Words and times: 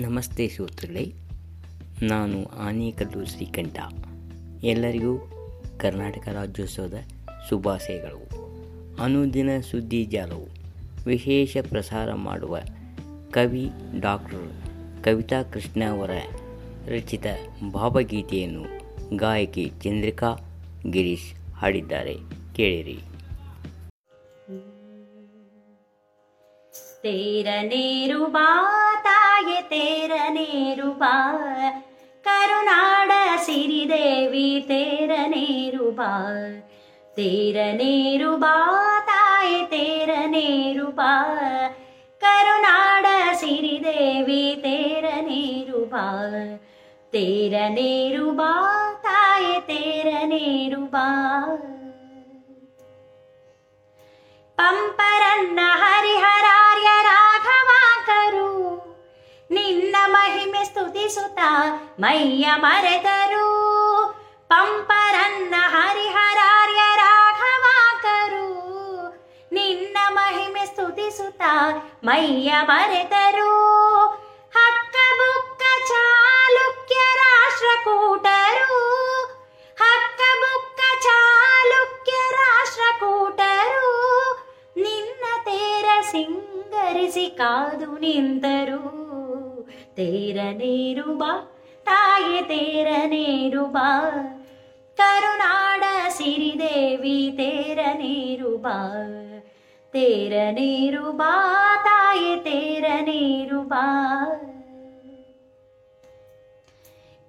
ನಮಸ್ತೆ 0.00 0.48
ಶ್ರೋತೃಗಳೇ 0.48 1.12
ನಾನು 2.02 2.44
ಆನೇಕಲ್ಲು 2.44 3.26
ಶ್ರೀಕಂಠ 3.26 3.78
ಎಲ್ಲರಿಗೂ 4.64 5.30
ಕರ್ನಾಟಕ 5.78 6.28
ರಾಜ್ಯೋತ್ಸವದ 6.28 6.94
ಶುಭಾಶಯಗಳು. 7.48 8.22
ಅನುದಿನ 9.02 9.60
ಸುದ್ದಿ 9.70 10.04
ಜಾಲವು. 10.04 10.46
ವಿಶೇಷ 11.06 11.56
ಪ್ರಸಾರ 11.68 12.14
ಮಾಡುವ 12.14 12.58
ಕವಿ 13.30 13.70
ಡಾಕ್ಟರ್ 14.00 14.52
ಕವಿತಾ 15.04 15.42
ಕೃಷ್ಣ 15.42 15.82
ಅವರ 15.90 16.10
ರಚಿತ 16.88 17.26
ಭಾವಗೀತೆಯನ್ನು 17.72 18.64
ಗಾಯಕಿ 19.16 19.72
ಚಂದ್ರಿಕಾ 19.80 20.36
ಗಿರೀಶ್ 20.90 21.52
ಹಾಡಿದ್ದಾರೆ. 21.52 22.14
ಕೇಳಿರಿ. 22.56 22.98
ತೇರನೇರು 27.02 28.26
ಬಾ 29.46 29.48
ತಾಯೆ 29.48 29.60
ತೇರನೇರು 29.70 30.88
ಬಾ 30.92 31.12
ಕರುನಾಡ 32.24 33.10
ಸಿರಿದೇವಿ 33.44 34.48
ತೇರನೇರು 34.68 35.86
ಬಾ 35.90 36.08
ತೇರನೇರು 37.16 38.30
ಬಾ 38.38 38.54
ತಾಯೆ 39.08 39.60
ತೇರನೇರು 39.70 40.88
ಬಾ 40.90 41.12
ಕರುನಾಡ 42.22 43.06
ಸಿರಿದೇವಿ 43.42 44.42
ತೇರನೇರು 44.64 45.82
ಬಾ 45.86 46.04
ತೇರನೇರು 47.12 48.26
ಬಾ 48.32 48.52
ತಾಯೆ 49.02 49.56
ತೇರನೇರು 49.68 50.82
ಬಾ 50.88 51.06
ಪಂಪರನ್ನ 54.58 55.60
ಮಹಿಮೆ 61.05 61.05
ಸ್ತುತಿಸುತ್ತ 61.05 61.39
ಮೈಯ 62.01 62.45
ಮರೆತರು 62.63 63.47
ಪಂಪರನ್ನ 64.49 65.55
ಹರಿಹರಾರ್ಯ 65.73 66.81
ರಾಘವಾಕರು 67.01 68.47
ನಿನ್ನ 69.51 69.97
ಮಹಿಮೆ 70.17 70.63
ಸ್ತುತಿಸುತ್ತ 70.65 71.41
ಮೈಯ 72.03 72.51
ಮರೆತರು 72.69 73.51
ಹಕ್ಕ 74.53 74.95
ಬುಕ್ಕ 75.19 75.61
ಚಾಲುಕ್ಯ 75.91 76.99
ರಾಷ್ಟ್ರಕೂಟರು 77.21 78.81
ಹಕ್ಕ 79.77 80.21
ಬುಕ್ಕ 80.41 80.81
ಚಾಲುಕ್ಯ 81.05 82.17
ರಾಷ್ಟ್ರಕೂಟರು 82.39 83.93
ನಿನ್ನ 84.77 85.23
ತೇರ 85.45 85.87
ಸಿಂಗರಿಸಿ 86.11 87.27
ಕಾದು 87.37 87.91
ನಿಂತರು 87.99 88.81
ತೇರ 89.96 90.38
ನೀರು 90.52 91.14
ಬಾ 91.16 91.30
ತಾಯಿ 91.86 92.42
ತೇರ 92.42 92.88
ನೀರು 93.06 93.64
ಬಾ 93.66 93.88
ಕರುನಾಡ 94.98 95.82
ಸಿರಿದೇವಿ 96.08 97.36
ತೇರ 97.36 97.78
ನೀರು 97.96 98.56
ಬಾ 98.56 98.76
ತೇರ 99.94 100.32
ನೀರು 100.52 101.12
ಬಾ 101.12 101.32
ತಾಯಿ 101.84 102.36
ತೇರ 102.40 102.84
ನೀರು 103.02 103.62
ಬಾ 103.62 103.84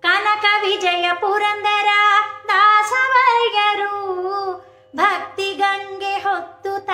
ಕನಕ 0.04 0.46
ವಿಜಯ 0.62 1.08
ಪುರಂದರ 1.14 1.90
ದಾಸವರ್ಗರು 2.48 3.94
ಭಕ್ತಿ 4.96 5.54
ಗಂಗೆ 5.54 6.14
ಹೊತ್ತುತ 6.16 6.90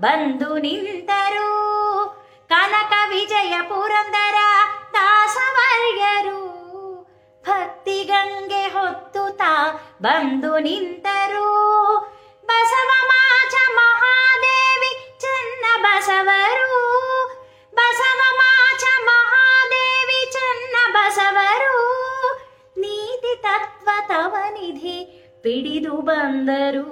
ಬಂದು 0.00 0.58
ನಿಂತರು. 0.58 1.48
ಕನಕ 2.48 2.92
ವಿಜಯ 3.08 3.54
ಪುರಂದರ 3.68 4.38
ದಾಸವರ್ಗರು 4.96 6.40
ಭಕ್ತಿ 7.46 8.04
ಗಂಗೆ 8.04 8.62
ಹೊತ್ತು 8.62 9.36
ತಾ 9.36 9.80
ಬಂದು 10.02 10.58
ನಿಂತರು. 10.58 11.48
ಬಸವ 12.46 12.90
ಮಾಚ 13.06 13.54
ಮಹಾದೇವಿ, 13.74 15.18
ಚೆನ್ನ 15.20 15.64
ಬಸವರು. 15.82 16.74
ಬಸವ 17.74 18.20
ಮಾಚ 18.36 18.84
ಮಹಾದೇವಿ, 19.04 20.32
ಚೆನ್ನ 20.32 20.92
ಬಸವರು. 20.92 21.78
ನೀತಿ 22.76 23.42
ತತ್ವ 23.42 23.88
ತವ 24.08 24.36
ನಿಧಿ 24.50 25.28
ಪಿಡಿದು 25.42 25.96
ಬಂದರು. 25.96 26.90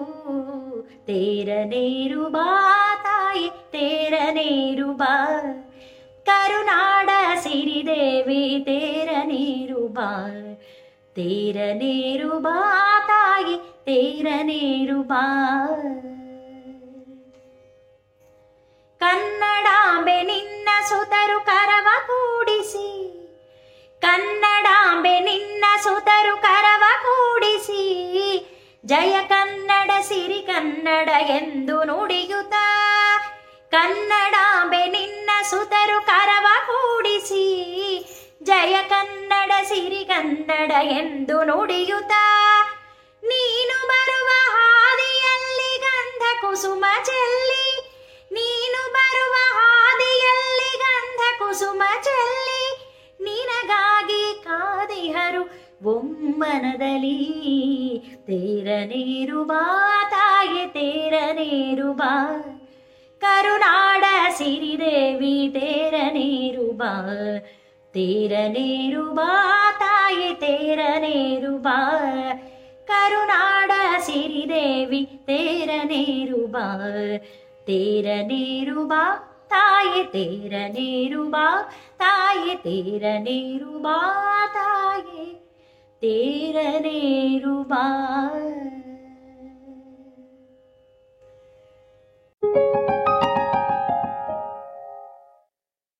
ತೇರ 1.06 1.48
ನೀರು 1.64 2.28
ಬಾ 2.28 2.50
ತಾಯಿ 3.04 3.48
ತೇರ 3.48 4.14
ನೀರು 4.30 4.92
ಬಾ. 4.92 5.30
ಸಿರಿದೇವಿ 7.84 8.42
ತೇರ 8.66 9.10
ನೀರು 9.24 9.80
ಬಾ, 9.96 10.10
ತೇರ 11.16 11.56
ನೀರು 11.80 12.30
ಬಾ 12.40 12.58
ತಾಯಿ, 13.08 13.56
ತೇರ 13.86 14.26
ನೀರು 14.42 14.98
ಬಾ. 15.02 15.24
ಕನ್ನಡಾಂಬೆ 19.00 20.16
ನಿನ್ನ 20.22 20.68
ಸುತರು 20.88 21.38
ಕರವ 21.40 21.88
ಕೂಡಿಸಿ, 22.08 22.88
ಕನ್ನಡಾಂಬೆ 24.02 25.14
ನಿನ್ನ 25.20 25.64
ಸುತರು 25.84 26.34
ಕರವ 26.42 26.84
ಕೂಡಿಸಿ, 27.04 27.82
ಜಯ 28.84 29.14
ಕನ್ನಡ, 29.28 29.90
ಸಿರಿ 30.00 30.40
ಕನ್ನಡ 30.46 31.08
ಎಂದು 31.38 31.78
ನುಡಿಯುತ್ತ, 31.84 32.54
ಕನ್ನಡಾಂಬೆ 33.72 34.83
ಜಯ 38.64 38.76
ಕನ್ನಡ, 38.88 39.52
ಸಿರಿ 39.62 40.02
ಕನ್ನಡ 40.04 40.72
ಎಂದು 40.90 41.34
ನುಡಿಯುತ್ತ 41.44 42.12
ನೀನು 43.22 43.76
ಬರುವ 43.88 44.28
ಹಾದಿಯಲ್ಲಿ 44.54 45.72
ಗಂಧ 45.82 46.22
ಕುಸುಮ 46.42 46.84
ಚೆಲ್ಲಿ. 47.04 47.66
ನೀನು 48.32 48.80
ಬರುವ 48.92 49.34
ಹಾದಿಯಲ್ಲಿ 49.56 50.70
ಗಂಧ 50.82 51.20
ಕುಸುಮ 51.40 51.82
ಚೆಲ್ಲಿ. 52.06 52.62
ನಿನಗಾಗಿ 53.20 54.22
ಕಾದಿಹರು 54.44 55.42
ಬೊಮ್ಮನದಲ್ಲಿ 55.82 57.18
ತೇರ 58.28 58.68
ನೀರು 58.84 59.42
ಬಾ 59.44 59.62
ತಾಯಿ, 60.10 60.64
ತೇರ 60.68 61.14
ನೀರು 61.32 61.90
ಬಾ 61.92 62.14
ಕರುನಾಡ 63.20 64.04
ಸಿರಿದೇವಿ 64.38 65.36
ತೇರ 65.58 65.94
ನೀರು 66.12 66.66
ಬಾ 66.72 66.94
ತೇರ 67.94 68.34
ನೀರು 68.46 69.02
ಬಾ 69.14 69.28
ತಾಯಿ 69.78 70.30
ತೇರ 70.34 70.80
ನೀರು 71.00 71.52
ಬಾ 71.58 71.76
ಕರುನಾಡ 72.88 73.70
ಸಿರಿದೇವಿ 73.98 75.02
ತೇರ 75.26 75.70
ನೀರು 75.84 76.40
ಬಾ 76.46 76.64
ತೇರ 77.66 78.06
ನೀರು 78.22 78.82
ಬಾ 78.86 79.02
ತಾಯಿ 79.48 80.02
ತೇರ 80.06 80.54
ನೀರು 80.70 81.22
ಬಾ 81.30 81.46
ತಾಯಿ 81.98 82.54
ತೇರ 82.56 83.04
ನೀರು 83.18 83.72
ಬಾ 83.78 83.98
ತಾಯಿ 84.54 85.26
ತೇರ 86.02 86.56